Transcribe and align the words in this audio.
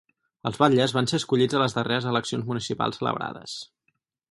Els 0.49 0.55
batlles 0.61 0.95
van 0.97 1.07
ser 1.11 1.19
escollits 1.23 1.59
a 1.59 1.61
les 1.65 1.77
darreres 1.77 2.09
eleccions 2.13 2.49
municipals 2.51 3.01
celebrades. 3.03 3.57